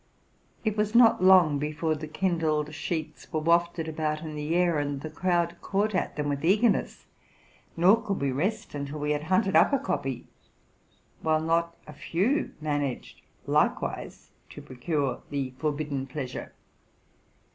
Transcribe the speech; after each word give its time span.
It 0.65 0.75
was 0.75 0.95
not 0.95 1.23
long 1.23 1.59
before 1.59 1.93
the 1.93 2.07
kindled 2.07 2.73
sheets 2.73 3.31
were 3.31 3.39
wafted 3.39 3.87
about 3.87 4.21
in 4.23 4.33
the 4.33 4.55
air, 4.55 4.79
and 4.79 4.99
the 5.01 5.11
crowd 5.11 5.57
caught 5.61 5.93
at 5.93 6.15
them 6.15 6.27
with 6.27 6.43
eagerness. 6.43 7.05
Nor 7.77 8.01
could 8.01 8.19
we 8.19 8.31
rest 8.31 8.73
until 8.73 8.97
we 8.97 9.11
had 9.11 9.25
hunted 9.25 9.55
up 9.55 9.71
a 9.73 9.77
copy, 9.77 10.25
while 11.21 11.39
not 11.43 11.77
a 11.85 11.93
few 11.93 12.51
managed 12.59 13.21
likewise 13.45 14.31
to 14.49 14.59
procure 14.63 15.21
the 15.29 15.51
forbidden 15.59 16.07
pleasure. 16.07 16.51